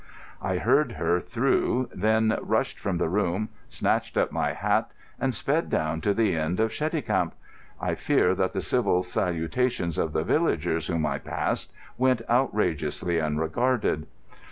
[0.41, 4.89] I heard her through, then rushed from the room, snatched up my hat,
[5.19, 7.33] and sped down to the inn of Cheticamp.
[7.79, 14.07] I fear that the civil salutations of the villagers whom I passed went outrageously unregarded.